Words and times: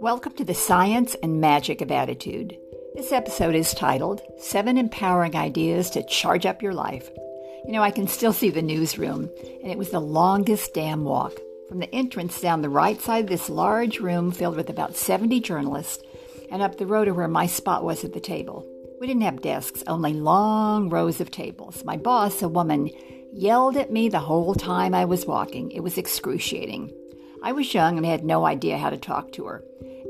Welcome 0.00 0.34
to 0.34 0.44
the 0.44 0.54
Science 0.54 1.16
and 1.24 1.40
Magic 1.40 1.80
of 1.80 1.90
Attitude. 1.90 2.56
This 2.94 3.10
episode 3.10 3.56
is 3.56 3.74
titled 3.74 4.22
Seven 4.38 4.78
Empowering 4.78 5.34
Ideas 5.34 5.90
to 5.90 6.06
Charge 6.06 6.46
Up 6.46 6.62
Your 6.62 6.72
Life. 6.72 7.10
You 7.66 7.72
know, 7.72 7.82
I 7.82 7.90
can 7.90 8.06
still 8.06 8.32
see 8.32 8.50
the 8.50 8.62
newsroom, 8.62 9.28
and 9.62 9.72
it 9.72 9.78
was 9.78 9.90
the 9.90 9.98
longest 9.98 10.72
damn 10.72 11.02
walk. 11.02 11.32
From 11.68 11.80
the 11.80 11.92
entrance 11.92 12.40
down 12.40 12.62
the 12.62 12.68
right 12.68 13.00
side 13.00 13.24
of 13.24 13.30
this 13.30 13.50
large 13.50 13.98
room 13.98 14.30
filled 14.30 14.54
with 14.54 14.70
about 14.70 14.94
70 14.94 15.40
journalists, 15.40 16.04
and 16.48 16.62
up 16.62 16.76
the 16.76 16.86
road 16.86 17.06
to 17.06 17.14
where 17.14 17.26
my 17.26 17.46
spot 17.46 17.82
was 17.82 18.04
at 18.04 18.12
the 18.12 18.20
table. 18.20 18.64
We 19.04 19.08
didn't 19.08 19.24
have 19.24 19.42
desks, 19.42 19.84
only 19.86 20.14
long 20.14 20.88
rows 20.88 21.20
of 21.20 21.30
tables. 21.30 21.84
My 21.84 21.98
boss, 21.98 22.40
a 22.40 22.48
woman, 22.48 22.88
yelled 23.34 23.76
at 23.76 23.92
me 23.92 24.08
the 24.08 24.18
whole 24.18 24.54
time 24.54 24.94
I 24.94 25.04
was 25.04 25.26
walking. 25.26 25.70
It 25.72 25.82
was 25.82 25.98
excruciating. 25.98 26.90
I 27.42 27.52
was 27.52 27.74
young 27.74 27.98
and 27.98 28.06
had 28.06 28.24
no 28.24 28.46
idea 28.46 28.78
how 28.78 28.88
to 28.88 28.96
talk 28.96 29.30
to 29.32 29.44
her. 29.44 29.62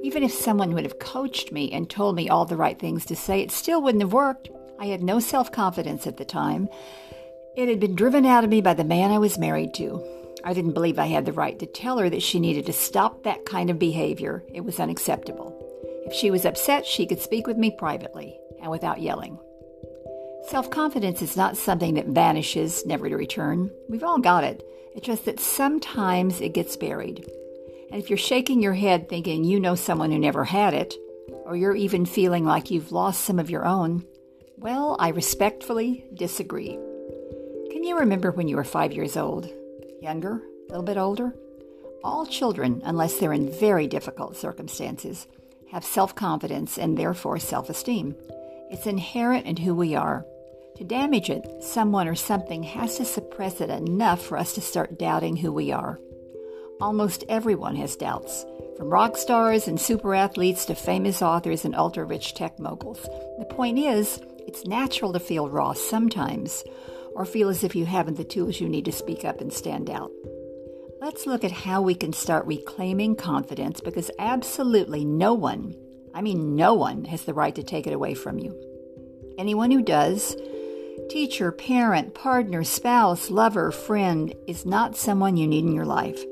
Even 0.05 0.23
if 0.23 0.31
someone 0.31 0.75
would 0.75 0.85
have 0.85 1.01
coached 1.01 1.51
me 1.51 1.73
and 1.73 1.91
told 1.91 2.15
me 2.15 2.29
all 2.29 2.45
the 2.45 2.57
right 2.57 2.79
things 2.79 3.05
to 3.07 3.17
say, 3.17 3.41
it 3.41 3.51
still 3.51 3.83
wouldn't 3.83 4.05
have 4.05 4.13
worked. 4.13 4.49
I 4.79 4.87
had 4.87 5.03
no 5.03 5.19
self 5.19 5.51
confidence 5.51 6.07
at 6.07 6.17
the 6.17 6.25
time. 6.25 6.69
It 7.57 7.69
had 7.69 7.81
been 7.81 7.97
driven 7.97 8.25
out 8.25 8.45
of 8.45 8.51
me 8.51 8.61
by 8.61 8.75
the 8.75 8.85
man 8.85 9.11
I 9.11 9.19
was 9.19 9.39
married 9.39 9.75
to. 9.75 10.05
I 10.45 10.53
didn't 10.53 10.75
believe 10.75 11.01
I 11.01 11.07
had 11.07 11.27
the 11.27 11.33
right 11.33 11.59
to 11.59 11.67
tell 11.67 11.99
her 11.99 12.09
that 12.11 12.23
she 12.23 12.39
needed 12.39 12.67
to 12.67 12.73
stop 12.73 13.25
that 13.25 13.45
kind 13.45 13.71
of 13.71 13.79
behavior. 13.81 14.45
It 14.55 14.65
was 14.65 14.79
unacceptable. 14.79 15.53
If 16.07 16.13
she 16.13 16.31
was 16.31 16.45
upset, 16.45 16.87
she 16.87 17.07
could 17.07 17.21
speak 17.21 17.49
with 17.49 17.57
me 17.57 17.73
privately 17.73 18.39
and 18.65 18.71
without 18.71 19.01
yelling. 19.01 19.39
Self 20.49 20.71
confidence 20.71 21.23
is 21.23 21.37
not 21.37 21.57
something 21.57 21.95
that 21.95 22.07
vanishes, 22.07 22.85
never 22.85 23.09
to 23.09 23.17
return. 23.17 23.71
We've 23.89 24.03
all 24.03 24.19
got 24.19 24.43
it. 24.43 24.67
It's 24.95 25.07
just 25.07 25.27
that 25.27 25.39
sometimes 25.39 26.41
it 26.41 26.55
gets 26.55 26.77
buried. 26.77 27.25
And 27.91 28.03
if 28.03 28.11
you're 28.11 28.17
shaking 28.17 28.63
your 28.63 28.75
head 28.75 29.09
thinking 29.09 29.45
you 29.45 29.61
know 29.61 29.75
someone 29.75 30.11
who 30.11 30.19
never 30.19 30.45
had 30.45 30.75
it, 30.75 30.95
or 31.45 31.57
you're 31.57 31.77
even 31.77 32.07
feeling 32.07 32.45
like 32.45 32.71
you've 32.71 32.93
lost 32.93 33.25
some 33.25 33.39
of 33.39 33.51
your 33.51 33.67
own, 33.67 34.05
well, 34.57 34.97
I 34.99 35.09
respectfully 35.09 36.07
disagree. 36.15 36.79
Can 37.71 37.85
you 37.85 37.99
remember 37.99 38.31
when 38.33 38.49
you 38.49 38.57
were 38.57 38.65
five 38.65 38.93
years 38.93 39.17
old? 39.17 39.51
Younger? 40.01 40.43
A 40.69 40.71
little 40.71 40.85
bit 40.85 40.97
older? 40.97 41.35
All 42.03 42.27
children, 42.27 42.81
unless 42.85 43.17
they're 43.17 43.33
in 43.33 43.53
very 43.59 43.87
difficult 43.87 44.37
circumstances, 44.37 45.27
have 45.71 45.85
self 45.85 46.15
confidence 46.15 46.79
and 46.79 46.97
therefore 46.97 47.39
self 47.39 47.69
esteem. 47.69 48.15
It's 48.75 48.89
inherent 48.89 49.47
in 49.47 49.57
who 49.57 49.73
we 49.73 49.95
are. 49.95 50.27
To 50.79 50.83
damage 50.85 51.31
it, 51.31 51.47
someone 51.63 52.09
or 52.09 52.17
something 52.17 52.65
has 52.65 52.97
to 52.97 53.05
suppress 53.05 53.61
it 53.61 53.71
enough 53.71 54.21
for 54.21 54.37
us 54.37 54.53
to 54.55 54.61
start 54.61 54.99
doubting 54.99 55.37
who 55.37 55.53
we 55.53 55.71
are. 55.71 56.01
Almost 56.81 57.23
everyone 57.29 57.77
has 57.77 57.95
doubts, 57.95 58.45
from 58.77 58.89
rock 58.89 59.17
stars 59.17 59.69
and 59.69 59.81
super 59.81 60.13
athletes 60.13 60.65
to 60.65 60.75
famous 60.75 61.23
authors 61.23 61.65
and 61.65 61.77
ultra 61.77 62.05
rich 62.05 62.35
tech 62.35 62.59
moguls. 62.59 63.01
The 63.39 63.47
point 63.49 63.79
is, 63.79 64.21
it's 64.49 64.67
natural 64.67 65.13
to 65.13 65.21
feel 65.21 65.49
raw 65.49 65.73
sometimes, 65.73 66.65
or 67.15 67.25
feel 67.25 67.51
as 67.51 67.63
if 67.63 67.77
you 67.77 67.87
haven't 67.87 68.17
the 68.17 68.25
tools 68.25 68.61
you 68.61 68.69
need 68.69 68.87
to 68.87 68.93
speak 68.93 69.25
up 69.25 69.41
and 69.41 69.53
stand 69.53 69.89
out. 69.89 70.11
Let's 71.01 71.29
look 71.29 71.45
at 71.45 71.53
how 71.53 71.81
we 71.81 71.95
can 71.95 72.13
start 72.13 72.45
reclaiming 72.45 73.15
confidence 73.15 73.81
because 73.81 74.11
absolutely 74.19 75.05
no 75.05 75.33
one, 75.33 75.77
I 76.15 76.23
mean, 76.23 76.55
no 76.55 76.75
one, 76.75 77.05
has 77.07 77.25
the 77.25 77.35
right 77.35 77.55
to 77.57 77.65
take 77.65 77.89
it 77.89 77.93
away 77.93 78.15
from 78.15 78.39
you. 78.39 78.57
Anyone 79.37 79.73
who 79.73 79.83
does, 79.83 80.37
teacher, 81.11 81.51
parent, 81.51 82.15
partner, 82.15 82.63
spouse, 82.63 83.31
lover, 83.31 83.73
friend, 83.73 84.33
is 84.47 84.65
not 84.65 84.97
someone 84.97 85.37
you 85.37 85.49
need 85.49 85.65
in 85.65 85.75
your 85.75 85.85
life. 85.85 86.23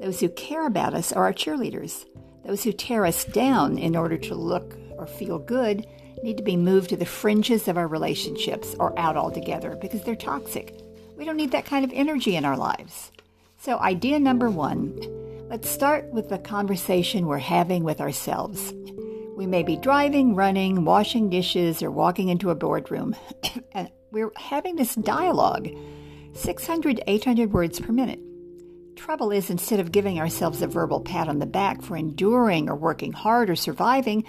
Those 0.00 0.20
who 0.20 0.28
care 0.28 0.64
about 0.64 0.94
us 0.94 1.12
are 1.12 1.24
our 1.24 1.32
cheerleaders. 1.32 2.04
Those 2.46 2.62
who 2.62 2.72
tear 2.72 3.04
us 3.04 3.24
down 3.24 3.78
in 3.78 3.96
order 3.96 4.16
to 4.16 4.36
look 4.36 4.76
or 4.96 5.08
feel 5.08 5.40
good 5.40 5.84
need 6.22 6.36
to 6.36 6.42
be 6.44 6.56
moved 6.56 6.90
to 6.90 6.96
the 6.96 7.04
fringes 7.04 7.66
of 7.66 7.76
our 7.76 7.88
relationships 7.88 8.76
or 8.78 8.96
out 8.98 9.16
altogether 9.16 9.76
because 9.80 10.02
they're 10.02 10.14
toxic. 10.14 10.72
We 11.16 11.24
don't 11.24 11.36
need 11.36 11.50
that 11.50 11.66
kind 11.66 11.84
of 11.84 11.90
energy 11.92 12.36
in 12.36 12.44
our 12.44 12.56
lives. 12.56 13.10
So, 13.58 13.78
idea 13.78 14.20
number 14.20 14.48
one 14.50 15.00
let's 15.48 15.70
start 15.70 16.12
with 16.12 16.28
the 16.28 16.38
conversation 16.38 17.26
we're 17.26 17.38
having 17.38 17.84
with 17.84 18.00
ourselves. 18.00 18.72
We 19.36 19.46
may 19.46 19.62
be 19.62 19.76
driving, 19.76 20.34
running, 20.34 20.86
washing 20.86 21.28
dishes, 21.28 21.82
or 21.82 21.90
walking 21.90 22.30
into 22.30 22.48
a 22.48 22.54
boardroom, 22.54 23.14
and 23.72 23.90
we're 24.10 24.32
having 24.34 24.76
this 24.76 24.94
dialogue 24.94 25.68
600, 26.32 27.02
800 27.06 27.52
words 27.52 27.78
per 27.78 27.92
minute. 27.92 28.18
Trouble 28.96 29.30
is, 29.32 29.50
instead 29.50 29.78
of 29.78 29.92
giving 29.92 30.18
ourselves 30.18 30.62
a 30.62 30.66
verbal 30.66 31.02
pat 31.02 31.28
on 31.28 31.38
the 31.38 31.44
back 31.44 31.82
for 31.82 31.98
enduring 31.98 32.70
or 32.70 32.76
working 32.76 33.12
hard 33.12 33.50
or 33.50 33.56
surviving, 33.56 34.24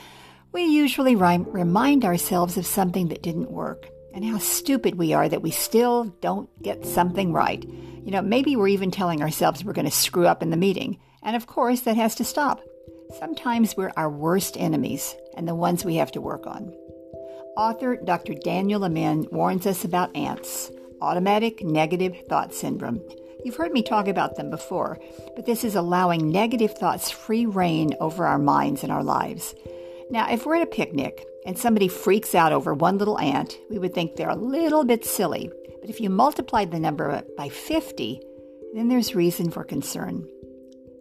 we 0.52 0.66
usually 0.66 1.16
remind 1.16 2.04
ourselves 2.04 2.58
of 2.58 2.66
something 2.66 3.08
that 3.08 3.24
didn't 3.24 3.50
work 3.50 3.88
and 4.14 4.26
how 4.26 4.40
stupid 4.40 4.96
we 4.96 5.14
are 5.14 5.30
that 5.30 5.42
we 5.42 5.52
still 5.52 6.04
don't 6.20 6.50
get 6.62 6.86
something 6.86 7.32
right. 7.32 7.64
You 7.64 8.12
know, 8.12 8.22
maybe 8.22 8.58
we're 8.58 8.68
even 8.68 8.92
telling 8.92 9.22
ourselves 9.22 9.64
we're 9.64 9.72
going 9.72 9.86
to 9.86 9.92
screw 9.92 10.28
up 10.28 10.44
in 10.44 10.50
the 10.50 10.58
meeting. 10.58 11.00
And 11.24 11.38
of 11.38 11.48
course, 11.48 11.82
that 11.82 11.96
has 11.96 12.16
to 12.16 12.26
stop. 12.26 12.60
Sometimes 13.12 13.78
we're 13.78 13.92
our 13.96 14.10
worst 14.10 14.58
enemies 14.58 15.16
and 15.36 15.48
the 15.48 15.56
ones 15.56 15.86
we 15.86 15.96
have 15.96 16.12
to 16.12 16.22
work 16.22 16.46
on. 16.46 16.74
Author 17.56 17.96
Dr. 17.96 18.34
Daniel 18.34 18.84
Amen 18.84 19.26
warns 19.32 19.66
us 19.66 19.86
about 19.86 20.16
ants, 20.16 20.72
automatic 21.02 21.64
negative 21.64 22.16
thought 22.28 22.54
syndrome. 22.54 23.02
You've 23.44 23.56
heard 23.56 23.72
me 23.72 23.82
talk 23.82 24.08
about 24.08 24.36
them 24.36 24.50
before, 24.50 25.00
but 25.36 25.46
this 25.46 25.64
is 25.64 25.76
allowing 25.76 26.30
negative 26.32 26.74
thoughts 26.74 27.10
free 27.10 27.46
rein 27.46 27.96
over 28.00 28.26
our 28.26 28.38
minds 28.38 28.84
and 28.84 28.92
our 28.92 29.04
lives. 29.04 29.56
Now, 30.12 30.30
if 30.30 30.46
we're 30.46 30.56
at 30.56 30.64
a 30.64 30.68
picnic 30.68 31.26
and 31.46 31.58
somebody 31.58 31.88
freaks 31.88 32.36
out 32.36 32.52
over 32.52 32.74
one 32.74 32.98
little 32.98 33.20
ant, 33.20 33.58
we 33.70 33.80
would 33.80 33.94
think 33.94 34.16
they're 34.16 34.30
a 34.30 34.36
little 34.36 34.84
bit 34.84 35.06
silly. 35.06 35.50
But 35.80 35.90
if 35.90 36.02
you 36.02 36.10
multiply 36.10 36.66
the 36.66 36.80
number 36.80 37.24
by 37.38 37.50
50, 37.50 38.22
then 38.74 38.90
there's 38.90 39.16
reason 39.16 39.50
for 39.50 39.64
concern. 39.64 40.28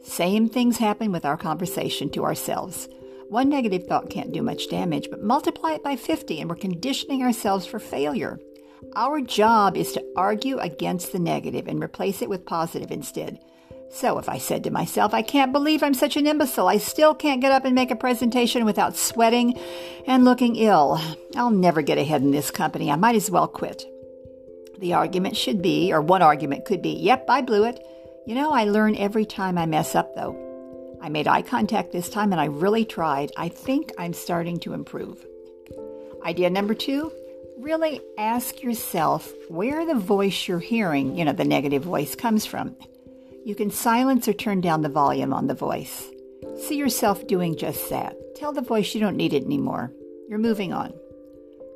Same 0.02 0.48
things 0.48 0.78
happen 0.78 1.12
with 1.12 1.24
our 1.24 1.36
conversation 1.36 2.10
to 2.10 2.24
ourselves. 2.24 2.88
One 3.28 3.48
negative 3.48 3.86
thought 3.86 4.10
can't 4.10 4.32
do 4.32 4.40
much 4.42 4.68
damage, 4.68 5.08
but 5.10 5.22
multiply 5.22 5.72
it 5.72 5.82
by 5.82 5.96
50 5.96 6.40
and 6.40 6.48
we're 6.48 6.56
conditioning 6.56 7.22
ourselves 7.22 7.66
for 7.66 7.78
failure. 7.78 8.38
Our 8.94 9.20
job 9.20 9.76
is 9.76 9.92
to 9.92 10.04
argue 10.16 10.58
against 10.58 11.12
the 11.12 11.18
negative 11.18 11.66
and 11.66 11.82
replace 11.82 12.22
it 12.22 12.28
with 12.28 12.46
positive 12.46 12.90
instead. 12.90 13.40
So 13.90 14.18
if 14.18 14.28
I 14.28 14.38
said 14.38 14.64
to 14.64 14.70
myself, 14.70 15.14
I 15.14 15.22
can't 15.22 15.52
believe 15.52 15.82
I'm 15.82 15.94
such 15.94 16.16
an 16.16 16.26
imbecile, 16.26 16.68
I 16.68 16.78
still 16.78 17.14
can't 17.14 17.40
get 17.40 17.52
up 17.52 17.64
and 17.64 17.74
make 17.74 17.90
a 17.90 17.96
presentation 17.96 18.64
without 18.64 18.96
sweating 18.96 19.58
and 20.06 20.24
looking 20.24 20.56
ill. 20.56 21.00
I'll 21.36 21.50
never 21.50 21.82
get 21.82 21.98
ahead 21.98 22.22
in 22.22 22.30
this 22.30 22.50
company. 22.50 22.90
I 22.90 22.96
might 22.96 23.16
as 23.16 23.30
well 23.30 23.48
quit. 23.48 23.84
The 24.78 24.94
argument 24.94 25.36
should 25.36 25.62
be, 25.62 25.92
or 25.92 26.00
one 26.00 26.22
argument 26.22 26.64
could 26.64 26.82
be, 26.82 26.90
yep, 26.90 27.24
I 27.28 27.40
blew 27.40 27.64
it. 27.64 27.80
You 28.26 28.34
know, 28.34 28.52
I 28.52 28.64
learn 28.64 28.96
every 28.96 29.24
time 29.24 29.56
I 29.56 29.66
mess 29.66 29.94
up, 29.94 30.14
though. 30.14 30.42
I 31.00 31.08
made 31.08 31.28
eye 31.28 31.42
contact 31.42 31.92
this 31.92 32.08
time 32.08 32.32
and 32.32 32.40
I 32.40 32.46
really 32.46 32.84
tried. 32.84 33.30
I 33.36 33.48
think 33.48 33.92
I'm 33.98 34.12
starting 34.12 34.58
to 34.60 34.72
improve. 34.72 35.24
Idea 36.24 36.50
number 36.50 36.74
two 36.74 37.12
really 37.58 38.00
ask 38.18 38.62
yourself 38.62 39.32
where 39.48 39.86
the 39.86 39.94
voice 39.94 40.46
you're 40.46 40.58
hearing, 40.58 41.16
you 41.16 41.24
know, 41.24 41.32
the 41.32 41.44
negative 41.44 41.84
voice, 41.84 42.14
comes 42.14 42.44
from. 42.44 42.76
You 43.44 43.54
can 43.54 43.70
silence 43.70 44.28
or 44.28 44.32
turn 44.32 44.60
down 44.60 44.82
the 44.82 44.88
volume 44.88 45.32
on 45.32 45.46
the 45.46 45.54
voice. 45.54 46.10
See 46.66 46.76
yourself 46.76 47.26
doing 47.26 47.56
just 47.56 47.88
that. 47.90 48.16
Tell 48.34 48.52
the 48.52 48.60
voice 48.60 48.94
you 48.94 49.00
don't 49.00 49.16
need 49.16 49.32
it 49.32 49.44
anymore. 49.44 49.92
You're 50.28 50.38
moving 50.38 50.72
on. 50.72 50.92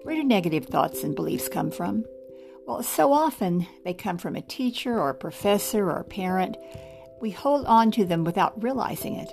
Where 0.03 0.17
do 0.17 0.25
negative 0.25 0.67
thoughts 0.67 1.05
and 1.05 1.15
beliefs 1.15 1.49
come 1.49 1.71
from? 1.71 2.05
Well, 2.67 2.83
so 2.83 3.13
often 3.13 3.67
they 3.85 3.95
come 3.95 4.19
from 4.19 4.37
a 4.37 4.43
teacher 4.43 4.99
or 4.99 5.11
a 5.11 5.15
professor 5.15 5.91
or 5.91 5.99
a 5.99 6.05
parent. 6.05 6.57
We 7.21 7.31
hold 7.31 7.67
on 7.67 7.91
to 7.93 8.05
them 8.05 8.25
without 8.25 8.63
realizing 8.63 9.17
it. 9.17 9.33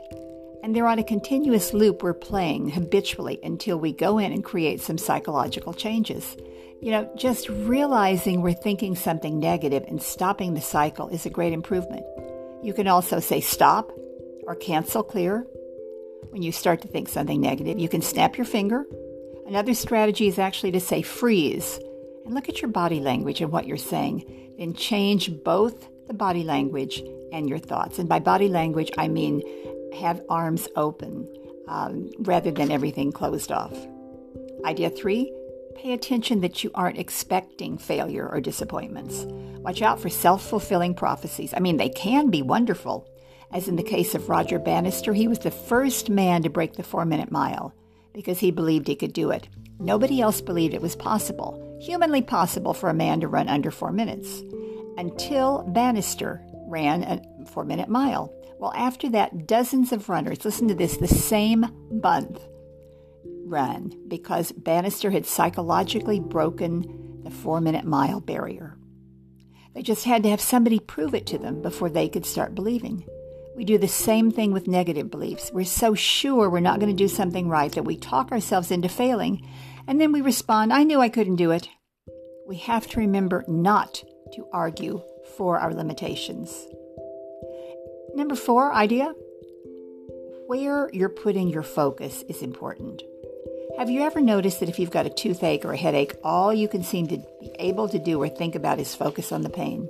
And 0.64 0.76
they're 0.76 0.88
on 0.88 1.00
a 1.00 1.04
continuous 1.04 1.74
loop 1.74 2.02
we're 2.02 2.14
playing 2.14 2.70
habitually 2.70 3.40
until 3.44 3.80
we 3.80 3.94
go 3.94 4.18
in 4.18 4.32
and 4.32 4.44
create 4.44 4.82
some 4.82 4.98
psychological 4.98 5.74
changes. 5.74 6.36
You 6.82 6.92
know, 6.92 7.12
just 7.16 7.48
realizing 7.50 8.42
we're 8.42 8.54
thinking 8.54 8.96
something 8.96 9.40
negative 9.40 9.84
and 9.88 10.02
stopping 10.02 10.54
the 10.54 10.62
cycle 10.62 11.10
is 11.10 11.26
a 11.26 11.30
great 11.30 11.54
improvement. 11.54 12.06
You 12.64 12.74
can 12.74 12.88
also 12.88 13.20
say 13.20 13.40
stop 13.40 13.92
or 14.44 14.56
cancel 14.56 15.04
clear. 15.04 15.46
When 16.30 16.42
you 16.42 16.52
start 16.52 16.82
to 16.82 16.88
think 16.88 17.08
something 17.08 17.40
negative, 17.40 17.80
you 17.80 17.88
can 17.88 18.02
snap 18.02 18.38
your 18.38 18.46
finger. 18.46 18.86
Another 19.48 19.74
strategy 19.74 20.28
is 20.28 20.40
actually 20.40 20.72
to 20.72 20.80
say 20.80 21.02
freeze 21.02 21.80
and 22.28 22.36
look 22.36 22.50
at 22.50 22.62
your 22.62 22.70
body 22.70 23.00
language 23.00 23.42
and 23.42 23.52
what 23.52 23.68
you're 23.68 23.78
saying. 23.78 24.54
Then 24.58 24.74
change 24.74 25.44
both 25.44 25.88
the 26.08 26.14
body 26.14 26.44
language 26.44 27.02
and 27.32 27.50
your 27.50 27.60
thoughts. 27.60 28.00
And 28.00 28.08
by 28.08 28.20
body 28.20 28.48
language, 28.48 28.92
I 28.98 29.08
mean 29.08 29.42
have 30.00 30.22
arms 30.30 30.68
open 30.76 31.28
um, 31.68 32.10
rather 32.20 32.52
than 32.52 32.72
everything 32.72 33.12
closed 33.12 33.52
off. 33.52 33.76
Idea 34.66 34.90
three 34.90 35.34
Pay 35.78 35.94
attention 35.94 36.42
that 36.42 36.64
you 36.64 36.72
aren't 36.74 36.98
expecting 36.98 37.78
failure 37.78 38.28
or 38.28 38.42
disappointments. 38.42 39.26
Watch 39.60 39.84
out 39.84 40.00
for 40.00 40.10
self 40.10 40.44
fulfilling 40.44 40.96
prophecies. 40.96 41.54
I 41.56 41.60
mean, 41.60 41.78
they 41.78 41.90
can 41.90 42.32
be 42.32 42.42
wonderful. 42.42 43.08
As 43.52 43.68
in 43.68 43.76
the 43.76 43.84
case 43.84 44.16
of 44.16 44.28
Roger 44.28 44.58
Bannister, 44.58 45.14
he 45.14 45.28
was 45.28 45.38
the 45.38 45.52
first 45.52 46.10
man 46.10 46.42
to 46.42 46.50
break 46.50 46.74
the 46.74 46.84
four 46.84 47.06
minute 47.06 47.32
mile 47.32 47.76
because 48.12 48.40
he 48.40 48.50
believed 48.50 48.88
he 48.88 48.96
could 48.96 49.14
do 49.14 49.30
it. 49.30 49.48
Nobody 49.80 50.20
else 50.20 50.42
believed 50.42 50.74
it 50.74 50.82
was 50.82 50.96
possible, 50.96 51.62
humanly 51.80 52.22
possible 52.22 52.74
for 52.74 52.90
a 52.90 52.94
man 52.94 53.22
to 53.22 53.28
run 53.28 53.48
under 53.48 53.72
four 53.72 53.92
minutes, 53.92 54.42
until 54.98 55.64
Bannister 55.64 56.44
ran 56.68 57.04
a 57.04 57.46
four 57.46 57.64
minute 57.64 57.90
mile. 57.90 58.34
Well, 58.60 58.74
after 58.76 59.10
that, 59.10 59.48
dozens 59.48 59.92
of 59.92 60.10
runners, 60.10 60.44
listen 60.44 60.68
to 60.68 60.74
this, 60.74 60.98
the 60.98 61.08
same 61.08 61.66
month 61.92 62.42
run 63.46 63.94
because 64.08 64.52
Bannister 64.52 65.12
had 65.12 65.26
psychologically 65.26 66.20
broken 66.20 67.22
the 67.24 67.32
four 67.32 67.62
minute 67.62 67.86
mile 67.86 68.20
barrier. 68.20 68.78
They 69.74 69.84
just 69.84 70.06
had 70.06 70.24
to 70.24 70.30
have 70.30 70.42
somebody 70.42 70.80
prove 70.80 71.14
it 71.14 71.28
to 71.28 71.38
them 71.38 71.62
before 71.62 71.90
they 71.90 72.10
could 72.10 72.26
start 72.26 72.56
believing. 72.56 73.06
We 73.56 73.64
do 73.64 73.78
the 73.78 73.88
same 73.88 74.32
thing 74.32 74.52
with 74.52 74.68
negative 74.68 75.10
beliefs. 75.10 75.52
We're 75.52 75.66
so 75.66 75.94
sure 75.94 76.50
we're 76.50 76.60
not 76.60 76.80
going 76.80 76.96
to 76.96 77.04
do 77.04 77.08
something 77.08 77.48
right 77.50 77.72
that 77.72 77.84
we 77.84 77.98
talk 77.98 78.32
ourselves 78.32 78.72
into 78.72 78.90
failing, 78.90 79.48
and 79.88 80.00
then 80.00 80.12
we 80.12 80.22
respond, 80.22 80.74
I 80.74 80.84
knew 80.84 81.00
I 81.00 81.10
couldn't 81.10 81.38
do 81.38 81.52
it. 81.52 81.70
We 82.48 82.58
have 82.58 82.88
to 82.88 83.00
remember 83.00 83.44
not 83.48 84.04
to 84.34 84.48
argue 84.54 85.02
for 85.38 85.60
our 85.60 85.74
limitations. 85.74 86.68
Number 88.16 88.36
four 88.36 88.74
idea 88.74 89.14
where 90.48 90.90
you're 90.94 91.10
putting 91.10 91.50
your 91.50 91.64
focus 91.64 92.24
is 92.30 92.42
important. 92.42 93.02
Have 93.78 93.90
you 93.90 94.02
ever 94.02 94.22
noticed 94.22 94.60
that 94.60 94.70
if 94.70 94.80
you've 94.80 94.92
got 94.92 95.06
a 95.06 95.12
toothache 95.12 95.66
or 95.66 95.74
a 95.74 95.78
headache, 95.78 96.16
all 96.24 96.54
you 96.54 96.68
can 96.68 96.84
seem 96.84 97.08
to 97.08 97.18
be 97.40 97.52
able 97.60 97.88
to 97.90 98.00
do 98.00 98.22
or 98.22 98.30
think 98.30 98.56
about 98.56 98.80
is 98.80 98.96
focus 98.96 99.32
on 99.32 99.42
the 99.42 99.50
pain? 99.50 99.88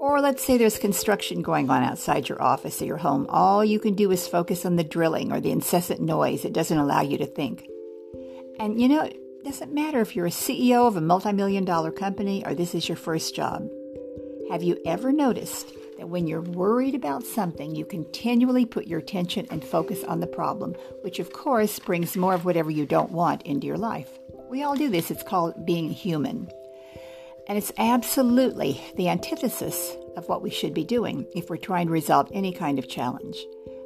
Or 0.00 0.20
let's 0.20 0.44
say 0.44 0.58
there's 0.58 0.78
construction 0.78 1.40
going 1.40 1.70
on 1.70 1.82
outside 1.82 2.28
your 2.28 2.42
office 2.42 2.82
or 2.82 2.86
your 2.86 2.96
home. 2.96 3.26
All 3.28 3.64
you 3.64 3.78
can 3.78 3.94
do 3.94 4.10
is 4.10 4.26
focus 4.26 4.66
on 4.66 4.76
the 4.76 4.84
drilling 4.84 5.32
or 5.32 5.40
the 5.40 5.50
incessant 5.50 6.00
noise. 6.00 6.44
It 6.44 6.52
doesn't 6.52 6.76
allow 6.76 7.02
you 7.02 7.16
to 7.18 7.26
think. 7.26 7.66
And 8.60 8.78
you 8.78 8.88
know, 8.88 9.04
it 9.04 9.42
doesn't 9.42 9.72
matter 9.72 10.02
if 10.02 10.14
you're 10.14 10.26
a 10.26 10.30
CEO 10.30 10.86
of 10.86 10.94
a 10.94 11.00
multi 11.00 11.32
million 11.32 11.64
dollar 11.64 11.90
company 11.90 12.44
or 12.44 12.54
this 12.54 12.74
is 12.74 12.90
your 12.90 12.96
first 12.96 13.34
job. 13.34 13.66
Have 14.50 14.62
you 14.62 14.76
ever 14.84 15.12
noticed 15.12 15.72
that 15.96 16.10
when 16.10 16.26
you're 16.26 16.42
worried 16.42 16.94
about 16.94 17.24
something, 17.24 17.74
you 17.74 17.86
continually 17.86 18.66
put 18.66 18.86
your 18.86 18.98
attention 18.98 19.46
and 19.50 19.64
focus 19.64 20.04
on 20.04 20.20
the 20.20 20.26
problem, 20.26 20.74
which 21.00 21.20
of 21.20 21.32
course 21.32 21.78
brings 21.78 22.18
more 22.18 22.34
of 22.34 22.44
whatever 22.44 22.70
you 22.70 22.84
don't 22.84 23.12
want 23.12 23.40
into 23.44 23.66
your 23.66 23.78
life. 23.78 24.10
We 24.50 24.62
all 24.62 24.76
do 24.76 24.90
this. 24.90 25.10
It's 25.10 25.22
called 25.22 25.64
being 25.64 25.88
human. 25.88 26.46
And 27.48 27.56
it's 27.56 27.72
absolutely 27.78 28.78
the 28.94 29.08
antithesis 29.08 29.96
of 30.18 30.28
what 30.28 30.42
we 30.42 30.50
should 30.50 30.74
be 30.74 30.84
doing 30.84 31.26
if 31.34 31.48
we're 31.48 31.56
trying 31.56 31.86
to 31.86 31.92
resolve 31.92 32.28
any 32.30 32.52
kind 32.52 32.78
of 32.78 32.90
challenge. 32.90 33.38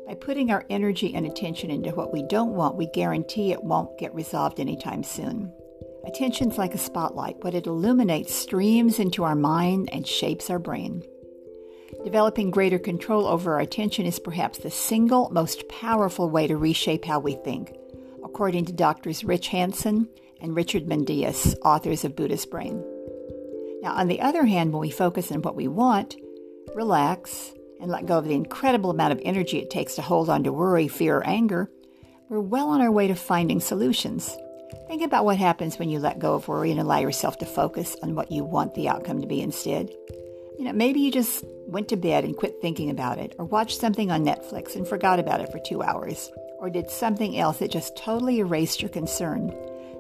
By 0.07 0.15
putting 0.15 0.51
our 0.51 0.65
energy 0.69 1.15
and 1.15 1.25
attention 1.25 1.71
into 1.71 1.91
what 1.91 2.13
we 2.13 2.23
don't 2.23 2.53
want, 2.55 2.77
we 2.77 2.87
guarantee 2.89 3.53
it 3.53 3.65
won't 3.65 3.99
get 3.99 4.15
resolved 4.15 4.61
anytime 4.61 5.03
soon. 5.03 5.53
Attention's 6.07 6.59
like 6.59 6.75
a 6.75 6.79
spotlight. 6.79 7.41
but 7.41 7.55
it 7.55 7.67
illuminates 7.67 8.35
streams 8.35 8.99
into 8.99 9.25
our 9.25 9.35
mind 9.35 9.89
and 9.93 10.07
shapes 10.07 10.51
our 10.51 10.59
brain. 10.59 11.03
Developing 12.05 12.51
greater 12.51 12.79
control 12.79 13.27
over 13.27 13.55
our 13.55 13.61
attention 13.61 14.05
is 14.05 14.19
perhaps 14.19 14.59
the 14.59 14.71
single 14.71 15.31
most 15.31 15.69
powerful 15.69 16.29
way 16.29 16.47
to 16.47 16.57
reshape 16.57 17.05
how 17.05 17.19
we 17.19 17.35
think, 17.37 17.73
according 18.23 18.67
to 18.67 18.73
doctors 18.73 19.25
Rick 19.25 19.47
Hanson 19.47 20.09
and 20.41 20.55
Richard 20.55 20.87
Mendius, 20.87 21.55
authors 21.63 22.05
of 22.05 22.17
Buddha's 22.17 22.45
Brain. 22.45 22.85
Now, 23.81 23.93
on 23.95 24.09
the 24.09 24.21
other 24.21 24.45
hand, 24.45 24.73
when 24.73 24.81
we 24.81 24.91
focus 24.91 25.33
on 25.33 25.43
what 25.43 25.57
we 25.57 25.69
want, 25.69 26.17
relax, 26.75 27.55
and 27.85 27.93
let 27.93 28.07
go 28.07 28.17
of 28.17 28.25
the 28.25 28.35
incredible 28.35 28.89
amount 28.89 29.13
of 29.13 29.21
energy 29.27 29.59
it 29.59 29.69
takes 29.69 29.95
to 29.95 30.01
hold 30.01 30.31
on 30.31 30.43
to 30.43 30.51
worry, 30.51 30.89
fear, 30.89 31.19
or 31.19 31.27
anger, 31.27 31.71
we're 32.31 32.41
well 32.41 32.71
on 32.71 32.81
our 32.81 32.91
way 32.91 33.07
to 33.07 33.15
finding 33.15 33.61
solutions. 33.61 34.35
Think 34.89 35.03
about 35.03 35.27
what 35.27 35.37
happens 35.37 35.79
when 35.79 35.91
you 35.91 35.99
let 35.99 36.19
go 36.19 36.33
of 36.33 36.49
worry 36.49 36.71
and 36.71 36.81
allow 36.81 36.97
yourself 36.97 37.37
to 37.39 37.47
focus 37.47 37.95
on 38.03 38.15
what 38.15 38.33
you 38.33 38.43
want 38.43 38.73
the 38.73 38.89
outcome 38.89 39.21
to 39.21 39.27
be 39.27 39.43
instead. 39.43 39.91
You 40.59 40.65
know, 40.65 40.73
maybe 40.73 41.01
you 41.01 41.13
just 41.13 41.45
went 41.67 41.89
to 41.89 41.97
bed 41.97 42.25
and 42.25 42.35
quit 42.35 42.55
thinking 42.63 42.89
about 42.89 43.19
it, 43.19 43.35
or 43.39 43.45
watched 43.45 43.79
something 43.79 44.11
on 44.11 44.25
Netflix 44.25 44.77
and 44.77 44.89
forgot 44.89 45.19
about 45.19 45.43
it 45.43 45.53
for 45.53 45.59
two 45.59 45.83
hours, 45.83 46.33
or 46.61 46.71
did 46.71 46.89
something 46.89 47.37
else 47.37 47.59
that 47.59 47.71
just 47.71 47.99
totally 47.99 48.39
erased 48.39 48.81
your 48.81 48.89
concern. 48.89 49.55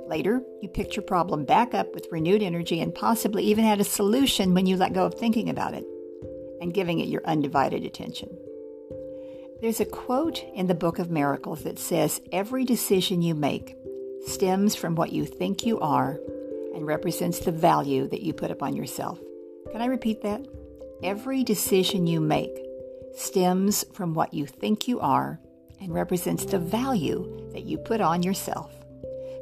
Later, 0.08 0.42
you 0.62 0.70
picked 0.70 0.96
your 0.96 1.02
problem 1.02 1.44
back 1.44 1.74
up 1.74 1.92
with 1.92 2.08
renewed 2.10 2.42
energy 2.42 2.80
and 2.80 2.94
possibly 2.94 3.42
even 3.44 3.64
had 3.64 3.80
a 3.80 3.84
solution 3.84 4.54
when 4.54 4.64
you 4.64 4.78
let 4.78 4.94
go 4.94 5.04
of 5.04 5.14
thinking 5.14 5.50
about 5.50 5.74
it 5.74 5.84
and 6.64 6.72
giving 6.72 6.98
it 6.98 7.08
your 7.08 7.20
undivided 7.26 7.84
attention. 7.84 8.30
There's 9.60 9.80
a 9.80 9.84
quote 9.84 10.42
in 10.54 10.66
the 10.66 10.74
Book 10.74 10.98
of 10.98 11.10
Miracles 11.10 11.62
that 11.64 11.78
says, 11.78 12.22
Every 12.32 12.64
decision 12.64 13.20
you 13.20 13.34
make 13.34 13.76
stems 14.26 14.74
from 14.74 14.94
what 14.94 15.12
you 15.12 15.26
think 15.26 15.66
you 15.66 15.78
are 15.80 16.18
and 16.74 16.86
represents 16.86 17.40
the 17.40 17.52
value 17.52 18.08
that 18.08 18.22
you 18.22 18.32
put 18.32 18.50
upon 18.50 18.74
yourself. 18.74 19.20
Can 19.72 19.82
I 19.82 19.86
repeat 19.86 20.22
that? 20.22 20.40
Every 21.02 21.44
decision 21.44 22.06
you 22.06 22.18
make 22.18 22.58
stems 23.14 23.84
from 23.92 24.14
what 24.14 24.32
you 24.32 24.46
think 24.46 24.88
you 24.88 25.00
are 25.00 25.38
and 25.82 25.92
represents 25.92 26.46
the 26.46 26.58
value 26.58 27.50
that 27.52 27.64
you 27.64 27.76
put 27.76 28.00
on 28.00 28.22
yourself. 28.22 28.72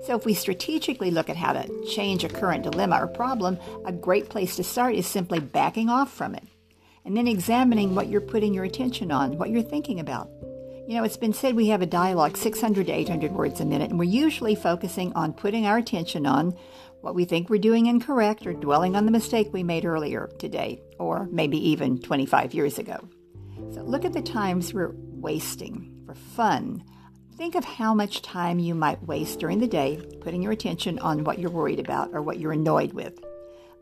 So, 0.07 0.17
if 0.17 0.25
we 0.25 0.35
strategically 0.35 1.13
look 1.13 1.31
at 1.31 1.37
how 1.37 1.53
to 1.53 1.85
change 1.85 2.25
a 2.25 2.29
current 2.29 2.65
dilemma 2.65 2.99
or 3.01 3.07
problem, 3.07 3.61
a 3.87 3.93
great 3.93 4.29
place 4.29 4.57
to 4.57 4.65
start 4.65 4.97
is 4.97 5.07
simply 5.07 5.39
backing 5.39 5.89
off 5.89 6.13
from 6.13 6.35
it 6.35 6.43
and 7.05 7.17
then 7.17 7.29
examining 7.29 7.95
what 7.95 8.09
you're 8.09 8.21
putting 8.21 8.55
your 8.55 8.65
attention 8.65 9.11
on, 9.11 9.39
what 9.39 9.51
you're 9.51 9.63
thinking 9.63 10.01
about. 10.01 10.29
You 10.87 10.97
know, 10.97 11.05
it's 11.05 11.17
been 11.17 11.33
said 11.33 11.55
we 11.55 11.69
have 11.69 11.83
a 11.83 11.87
dialogue 11.87 12.37
600 12.37 12.87
to 12.87 12.93
800 12.93 13.33
words 13.33 13.61
a 13.61 13.65
minute, 13.65 13.91
and 13.91 13.99
we're 13.99 14.05
usually 14.05 14.55
focusing 14.55 15.13
on 15.15 15.33
putting 15.33 15.67
our 15.67 15.79
attention 15.79 16.27
on 16.27 16.57
what 17.01 17.15
we 17.15 17.25
think 17.25 17.49
we're 17.49 17.59
doing 17.59 17.87
incorrect 17.87 18.47
or 18.47 18.53
dwelling 18.53 18.97
on 18.97 19.07
the 19.07 19.13
mistake 19.13 19.53
we 19.53 19.63
made 19.63 19.85
earlier 19.85 20.29
today, 20.39 20.81
or 20.99 21.29
maybe 21.31 21.71
even 21.71 22.01
25 22.01 22.55
years 22.55 22.79
ago. 22.79 23.09
So 23.73 23.83
look 23.83 24.05
at 24.05 24.13
the 24.13 24.23
times 24.23 24.75
we're 24.75 24.95
wasting 24.95 26.03
for 26.05 26.15
fun. 26.15 26.85
Think 27.37 27.55
of 27.55 27.65
how 27.65 27.95
much 27.95 28.23
time 28.23 28.59
you 28.59 28.75
might 28.75 29.03
waste 29.03 29.41
during 29.41 29.59
the 29.59 29.67
day 29.67 30.01
putting 30.21 30.43
your 30.43 30.53
attention 30.53 30.99
on 30.99 31.25
what 31.25 31.39
you're 31.39 31.51
worried 31.51 31.81
about 31.81 32.11
or 32.13 32.23
what 32.23 32.39
you're 32.39 32.53
annoyed 32.53 32.93
with. 32.93 33.19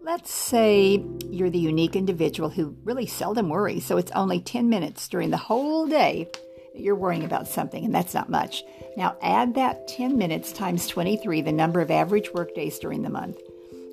Let's 0.02 0.32
say 0.32 1.04
you're 1.28 1.50
the 1.50 1.58
unique 1.58 1.94
individual 1.94 2.48
who 2.48 2.74
really 2.84 3.06
seldom 3.06 3.50
worries, 3.50 3.84
so 3.84 3.98
it's 3.98 4.10
only 4.12 4.40
10 4.40 4.70
minutes 4.70 5.08
during 5.08 5.28
the 5.28 5.36
whole 5.36 5.86
day 5.86 6.26
that 6.72 6.82
you're 6.82 6.96
worrying 6.96 7.24
about 7.24 7.46
something, 7.46 7.84
and 7.84 7.94
that's 7.94 8.14
not 8.14 8.30
much. 8.30 8.64
Now 8.96 9.16
add 9.20 9.54
that 9.54 9.88
10 9.88 10.16
minutes 10.16 10.52
times 10.52 10.86
23, 10.86 11.42
the 11.42 11.52
number 11.52 11.82
of 11.82 11.90
average 11.90 12.32
work 12.32 12.54
days 12.54 12.78
during 12.78 13.02
the 13.02 13.10
month. 13.10 13.36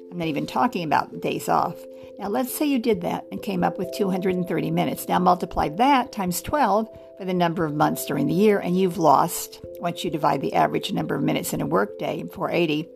I'm 0.10 0.17
not 0.17 0.29
even 0.29 0.48
talking 0.48 0.86
about 0.86 1.22
days 1.22 1.50
off. 1.50 1.75
Now 2.17 2.29
let's 2.29 2.53
say 2.53 2.65
you 2.65 2.79
did 2.79 3.01
that 3.01 3.25
and 3.29 3.43
came 3.43 3.63
up 3.63 3.77
with 3.77 3.93
230 3.96 4.72
minutes. 4.72 5.10
Now 5.10 5.20
multiply 5.20 5.67
that 5.70 6.13
times 6.13 6.41
12 6.41 6.88
for 7.17 7.25
the 7.25 7.34
number 7.34 7.65
of 7.65 7.75
months 7.75 8.05
during 8.05 8.27
the 8.27 8.34
year, 8.34 8.60
and 8.60 8.77
you've 8.77 8.98
lost, 8.98 9.60
once 9.82 10.05
you 10.05 10.10
divide 10.10 10.39
the 10.39 10.53
average 10.53 10.93
number 10.93 11.15
of 11.15 11.24
minutes 11.24 11.51
in 11.51 11.60
a 11.60 11.65
workday, 11.65 12.24
480, 12.24 12.88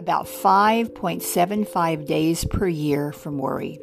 about 0.00 0.24
5.75 0.24 2.06
days 2.06 2.44
per 2.46 2.66
year 2.66 3.12
from 3.12 3.36
worry. 3.36 3.78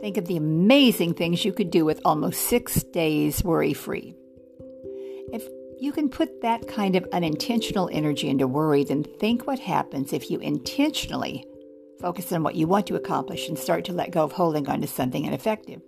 Think 0.00 0.16
of 0.16 0.26
the 0.26 0.36
amazing 0.36 1.14
things 1.14 1.44
you 1.44 1.52
could 1.52 1.72
do 1.72 1.84
with 1.84 2.00
almost 2.04 2.42
six 2.42 2.84
days 2.84 3.42
worry 3.42 3.74
free. 3.74 4.14
If 5.32 5.42
you 5.80 5.90
can 5.90 6.08
put 6.08 6.40
that 6.42 6.68
kind 6.68 6.94
of 6.94 7.08
unintentional 7.12 7.90
energy 7.92 8.28
into 8.28 8.46
worry, 8.46 8.84
then 8.84 9.02
think 9.02 9.48
what 9.48 9.58
happens 9.58 10.12
if 10.12 10.30
you 10.30 10.38
intentionally 10.38 11.44
focus 12.00 12.30
on 12.30 12.44
what 12.44 12.54
you 12.54 12.68
want 12.68 12.86
to 12.86 12.94
accomplish 12.94 13.48
and 13.48 13.58
start 13.58 13.84
to 13.86 13.92
let 13.92 14.12
go 14.12 14.22
of 14.22 14.30
holding 14.30 14.68
on 14.68 14.80
to 14.82 14.86
something 14.86 15.24
ineffective. 15.24 15.80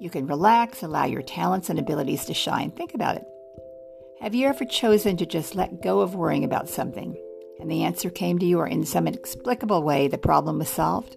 You 0.00 0.10
can 0.10 0.28
relax, 0.28 0.84
allow 0.84 1.06
your 1.06 1.22
talents 1.22 1.70
and 1.70 1.80
abilities 1.80 2.24
to 2.26 2.34
shine. 2.34 2.70
Think 2.70 2.94
about 2.94 3.16
it. 3.16 3.24
Have 4.20 4.36
you 4.36 4.46
ever 4.46 4.64
chosen 4.64 5.16
to 5.16 5.26
just 5.26 5.56
let 5.56 5.82
go 5.82 5.98
of 5.98 6.14
worrying 6.14 6.44
about 6.44 6.68
something 6.68 7.16
and 7.60 7.70
the 7.70 7.82
answer 7.82 8.10
came 8.10 8.38
to 8.38 8.46
you, 8.46 8.58
or 8.58 8.66
in 8.66 8.84
some 8.84 9.06
inexplicable 9.06 9.82
way, 9.82 10.08
the 10.08 10.18
problem 10.18 10.58
was 10.58 10.68
solved? 10.68 11.16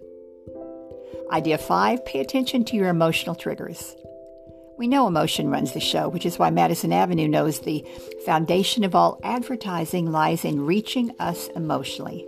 Idea 1.30 1.58
five 1.58 2.04
pay 2.04 2.20
attention 2.20 2.64
to 2.66 2.76
your 2.76 2.88
emotional 2.88 3.34
triggers. 3.34 3.96
We 4.76 4.88
know 4.88 5.06
emotion 5.06 5.48
runs 5.48 5.72
the 5.72 5.80
show, 5.80 6.08
which 6.08 6.26
is 6.26 6.38
why 6.38 6.50
Madison 6.50 6.92
Avenue 6.92 7.28
knows 7.28 7.60
the 7.60 7.86
foundation 8.26 8.84
of 8.84 8.94
all 8.94 9.20
advertising 9.22 10.10
lies 10.10 10.44
in 10.44 10.66
reaching 10.66 11.12
us 11.18 11.48
emotionally. 11.54 12.26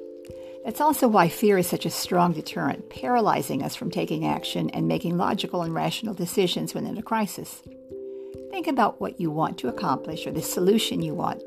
That's 0.64 0.80
also 0.80 1.08
why 1.08 1.28
fear 1.28 1.58
is 1.58 1.66
such 1.66 1.84
a 1.84 1.90
strong 1.90 2.32
deterrent, 2.32 2.88
paralyzing 2.88 3.62
us 3.62 3.74
from 3.74 3.90
taking 3.90 4.26
action 4.26 4.70
and 4.70 4.88
making 4.88 5.18
logical 5.18 5.62
and 5.62 5.74
rational 5.74 6.14
decisions 6.14 6.74
when 6.74 6.86
in 6.86 6.96
a 6.96 7.02
crisis. 7.02 7.62
Think 8.50 8.68
about 8.68 9.00
what 9.00 9.20
you 9.20 9.30
want 9.30 9.58
to 9.58 9.68
accomplish 9.68 10.26
or 10.26 10.30
the 10.30 10.40
solution 10.40 11.02
you 11.02 11.12
want 11.12 11.42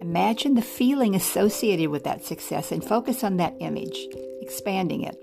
Imagine 0.00 0.54
the 0.54 0.62
feeling 0.62 1.14
associated 1.14 1.90
with 1.90 2.04
that 2.04 2.24
success 2.24 2.70
and 2.72 2.84
focus 2.84 3.24
on 3.24 3.36
that 3.36 3.56
image, 3.60 4.06
expanding 4.40 5.02
it. 5.02 5.16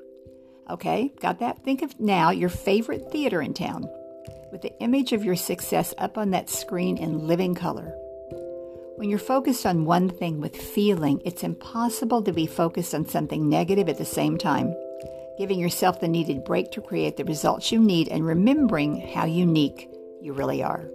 Okay, 0.69 1.13
got 1.21 1.39
that? 1.39 1.63
Think 1.63 1.81
of 1.81 1.99
now 1.99 2.31
your 2.31 2.49
favorite 2.49 3.11
theater 3.11 3.41
in 3.41 3.53
town 3.53 3.87
with 4.51 4.61
the 4.61 4.77
image 4.79 5.13
of 5.13 5.23
your 5.23 5.35
success 5.35 5.93
up 5.97 6.17
on 6.17 6.31
that 6.31 6.49
screen 6.49 6.97
in 6.97 7.27
living 7.27 7.55
color. 7.55 7.93
When 8.95 9.09
you're 9.09 9.19
focused 9.19 9.65
on 9.65 9.85
one 9.85 10.09
thing 10.09 10.39
with 10.39 10.55
feeling, 10.55 11.21
it's 11.25 11.43
impossible 11.43 12.21
to 12.23 12.31
be 12.31 12.47
focused 12.47 12.95
on 12.95 13.05
something 13.05 13.49
negative 13.49 13.89
at 13.89 13.97
the 13.97 14.05
same 14.05 14.37
time. 14.37 14.73
Giving 15.37 15.59
yourself 15.59 15.99
the 15.99 16.07
needed 16.07 16.45
break 16.45 16.71
to 16.71 16.81
create 16.81 17.17
the 17.17 17.25
results 17.25 17.71
you 17.71 17.79
need 17.79 18.07
and 18.07 18.25
remembering 18.25 19.05
how 19.09 19.25
unique 19.25 19.89
you 20.21 20.31
really 20.31 20.63
are. 20.63 20.89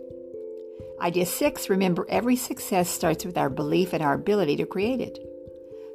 Idea 1.00 1.24
six 1.24 1.70
remember 1.70 2.06
every 2.10 2.36
success 2.36 2.90
starts 2.90 3.24
with 3.24 3.38
our 3.38 3.48
belief 3.48 3.94
in 3.94 4.02
our 4.02 4.12
ability 4.12 4.56
to 4.56 4.66
create 4.66 5.00
it. 5.00 5.18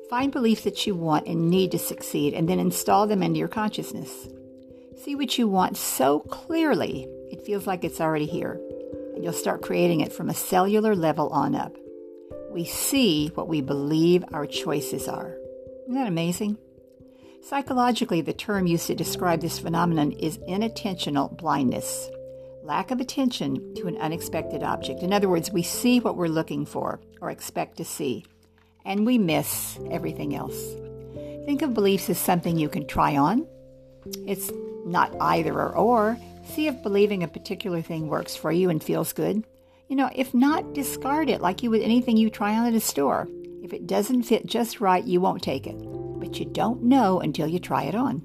Find 0.09 0.31
beliefs 0.31 0.63
that 0.63 0.88
you 0.88 0.95
want 0.95 1.27
and 1.27 1.50
need 1.50 1.71
to 1.71 1.79
succeed 1.79 2.33
and 2.33 2.50
then 2.50 2.59
install 2.59 3.05
them 3.05 3.21
into 3.21 3.38
your 3.38 3.47
consciousness. 3.47 4.27
See 5.03 5.13
what 5.15 5.38
you 5.38 5.47
want 5.47 5.77
so 5.77 6.21
clearly 6.21 7.07
it 7.31 7.45
feels 7.45 7.67
like 7.67 7.83
it's 7.83 8.01
already 8.01 8.25
here, 8.25 8.59
and 9.13 9.24
you'll 9.24 9.33
start 9.33 9.62
creating 9.62 10.00
it 10.00 10.12
from 10.12 10.29
a 10.29 10.33
cellular 10.33 10.95
level 10.95 11.29
on 11.29 11.53
up. 11.53 11.75
We 12.50 12.65
see 12.65 13.27
what 13.35 13.47
we 13.47 13.62
believe 13.62 14.24
our 14.33 14.47
choices 14.47 15.07
are. 15.07 15.35
Isn't 15.83 15.95
that 15.95 16.07
amazing? 16.07 16.57
Psychologically, 17.43 18.21
the 18.21 18.33
term 18.33 18.65
used 18.65 18.88
to 18.88 18.95
describe 18.95 19.41
this 19.41 19.59
phenomenon 19.59 20.13
is 20.13 20.39
inattentional 20.39 21.35
blindness 21.38 22.09
lack 22.65 22.89
of 22.89 23.00
attention 23.00 23.75
to 23.75 23.88
an 23.88 23.98
unexpected 23.98 24.63
object. 24.63 25.03
In 25.03 25.13
other 25.13 25.29
words, 25.29 25.51
we 25.51 25.62
see 25.62 26.00
what 26.00 26.17
we're 26.17 26.27
looking 26.27 26.65
for 26.65 27.00
or 27.22 27.29
expect 27.29 27.77
to 27.77 27.86
see, 27.86 28.25
and 28.84 29.05
we 29.05 29.17
miss 29.17 29.77
everything 29.91 30.36
else. 30.36 30.57
Think 31.45 31.62
of 31.62 31.75
beliefs 31.75 32.10
as 32.10 32.17
something 32.17 32.57
you 32.57 32.69
can 32.69 32.88
try 32.88 33.17
on. 33.17 33.48
It's 34.27 34.51
not 34.86 35.15
either 35.22 35.53
or 35.53 35.75
or. 35.75 36.17
See 36.45 36.67
if 36.67 36.81
believing 36.81 37.24
a 37.24 37.27
particular 37.27 37.81
thing 37.81 38.07
works 38.07 38.36
for 38.36 38.51
you 38.51 38.69
and 38.69 38.84
feels 38.84 39.13
good. 39.13 39.43
You 39.88 39.95
know, 39.95 40.10
if 40.15 40.34
not, 40.34 40.74
discard 40.74 41.29
it 41.29 41.41
like 41.41 41.62
you 41.62 41.69
would 41.69 41.81
anything 41.81 42.17
you 42.17 42.31
try 42.31 42.55
on 42.55 42.65
at 42.65 42.74
a 42.74 42.79
store. 42.79 43.27
If 43.63 43.74
it 43.74 43.88
doesn't 43.88 44.24
fit 44.24 44.45
just 44.48 44.81
right, 44.81 45.03
you 45.03 45.22
won't 45.22 45.43
take 45.43 45.67
it. 45.67 45.77
But 46.19 46.39
you 46.39 46.45
don't 46.45 46.84
know 46.84 47.19
until 47.19 47.48
you 47.48 47.60
try 47.60 47.84
it 47.84 47.95
on. 47.95 48.24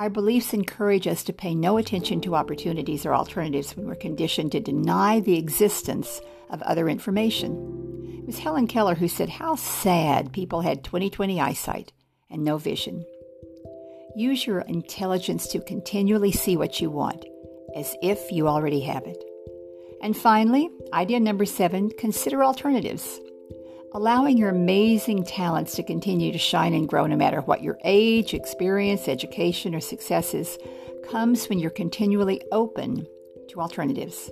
Our 0.00 0.08
beliefs 0.08 0.54
encourage 0.54 1.06
us 1.06 1.22
to 1.24 1.34
pay 1.34 1.54
no 1.54 1.76
attention 1.76 2.22
to 2.22 2.34
opportunities 2.34 3.04
or 3.04 3.14
alternatives 3.14 3.76
when 3.76 3.86
we're 3.86 3.96
conditioned 3.96 4.50
to 4.52 4.58
deny 4.58 5.20
the 5.20 5.36
existence 5.36 6.22
of 6.48 6.62
other 6.62 6.88
information. 6.88 8.16
It 8.20 8.24
was 8.24 8.38
Helen 8.38 8.66
Keller 8.66 8.94
who 8.94 9.08
said 9.08 9.28
how 9.28 9.56
sad 9.56 10.32
people 10.32 10.62
had 10.62 10.82
20/20 10.82 11.38
eyesight 11.38 11.92
and 12.30 12.42
no 12.42 12.56
vision. 12.56 13.04
Use 14.16 14.46
your 14.46 14.60
intelligence 14.60 15.46
to 15.48 15.60
continually 15.60 16.32
see 16.32 16.56
what 16.56 16.80
you 16.80 16.88
want, 16.88 17.22
as 17.76 17.94
if 18.00 18.32
you 18.32 18.48
already 18.48 18.80
have 18.80 19.06
it. 19.06 19.22
And 20.00 20.16
finally, 20.16 20.70
idea 20.94 21.20
number 21.20 21.44
seven 21.44 21.90
consider 21.98 22.42
alternatives. 22.42 23.20
Allowing 23.92 24.38
your 24.38 24.50
amazing 24.50 25.24
talents 25.24 25.74
to 25.74 25.82
continue 25.82 26.30
to 26.30 26.38
shine 26.38 26.74
and 26.74 26.88
grow 26.88 27.06
no 27.06 27.16
matter 27.16 27.40
what 27.40 27.62
your 27.62 27.76
age, 27.84 28.34
experience, 28.34 29.08
education, 29.08 29.74
or 29.74 29.80
successes 29.80 30.58
comes 31.10 31.48
when 31.48 31.58
you're 31.58 31.70
continually 31.70 32.40
open 32.52 33.04
to 33.48 33.60
alternatives. 33.60 34.30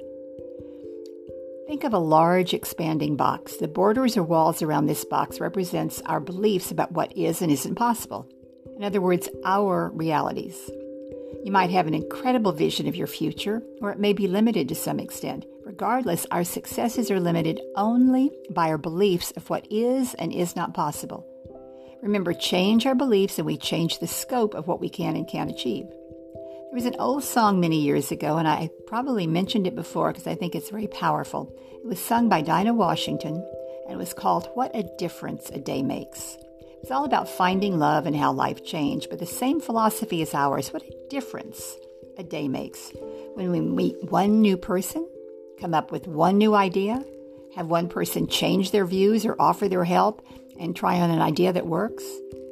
Think 1.66 1.82
of 1.82 1.92
a 1.92 1.98
large 1.98 2.54
expanding 2.54 3.16
box. 3.16 3.56
The 3.56 3.66
borders 3.66 4.16
or 4.16 4.22
walls 4.22 4.62
around 4.62 4.86
this 4.86 5.04
box 5.04 5.40
represents 5.40 6.00
our 6.06 6.20
beliefs 6.20 6.70
about 6.70 6.92
what 6.92 7.16
is 7.16 7.42
and 7.42 7.50
isn't 7.50 7.74
possible. 7.74 8.28
In 8.76 8.84
other 8.84 9.00
words, 9.00 9.28
our 9.44 9.90
realities. 9.92 10.70
You 11.44 11.52
might 11.52 11.70
have 11.70 11.86
an 11.86 11.94
incredible 11.94 12.52
vision 12.52 12.88
of 12.88 12.96
your 12.96 13.06
future, 13.06 13.62
or 13.80 13.90
it 13.90 13.98
may 13.98 14.12
be 14.12 14.26
limited 14.26 14.68
to 14.68 14.74
some 14.74 14.98
extent. 14.98 15.46
Regardless, 15.64 16.26
our 16.30 16.44
successes 16.44 17.10
are 17.10 17.20
limited 17.20 17.60
only 17.76 18.30
by 18.50 18.68
our 18.68 18.78
beliefs 18.78 19.32
of 19.36 19.48
what 19.50 19.66
is 19.70 20.14
and 20.14 20.32
is 20.32 20.56
not 20.56 20.74
possible. 20.74 21.26
Remember, 22.02 22.32
change 22.32 22.86
our 22.86 22.94
beliefs 22.94 23.38
and 23.38 23.46
we 23.46 23.56
change 23.56 23.98
the 23.98 24.06
scope 24.06 24.54
of 24.54 24.66
what 24.66 24.80
we 24.80 24.88
can 24.88 25.16
and 25.16 25.28
can't 25.28 25.50
achieve. 25.50 25.86
There 25.86 26.74
was 26.74 26.86
an 26.86 26.96
old 26.98 27.24
song 27.24 27.60
many 27.60 27.80
years 27.80 28.10
ago, 28.10 28.36
and 28.36 28.46
I 28.46 28.70
probably 28.86 29.26
mentioned 29.26 29.66
it 29.66 29.74
before 29.74 30.12
because 30.12 30.26
I 30.26 30.34
think 30.34 30.54
it's 30.54 30.70
very 30.70 30.86
powerful. 30.86 31.54
It 31.82 31.86
was 31.86 31.98
sung 31.98 32.28
by 32.28 32.42
Dinah 32.42 32.74
Washington, 32.74 33.34
and 33.84 33.94
it 33.94 33.96
was 33.96 34.12
called 34.12 34.50
What 34.54 34.70
a 34.74 34.82
Difference 34.98 35.50
a 35.50 35.58
Day 35.58 35.82
Makes. 35.82 36.36
It's 36.82 36.90
all 36.90 37.04
about 37.04 37.28
finding 37.28 37.78
love 37.78 38.06
and 38.06 38.16
how 38.16 38.32
life 38.32 38.64
changed, 38.64 39.10
but 39.10 39.18
the 39.18 39.26
same 39.26 39.60
philosophy 39.60 40.22
as 40.22 40.34
ours. 40.34 40.72
What 40.72 40.82
a 40.82 41.08
difference 41.10 41.76
a 42.16 42.22
day 42.22 42.48
makes. 42.48 42.92
When 43.34 43.50
we 43.50 43.60
meet 43.60 44.10
one 44.10 44.40
new 44.40 44.56
person, 44.56 45.08
come 45.60 45.74
up 45.74 45.92
with 45.92 46.06
one 46.06 46.38
new 46.38 46.54
idea, 46.54 47.04
have 47.54 47.66
one 47.66 47.88
person 47.88 48.26
change 48.26 48.70
their 48.70 48.86
views 48.86 49.26
or 49.26 49.36
offer 49.38 49.68
their 49.68 49.84
help, 49.84 50.26
and 50.58 50.74
try 50.74 51.00
on 51.00 51.10
an 51.10 51.20
idea 51.20 51.52
that 51.52 51.66
works, 51.66 52.04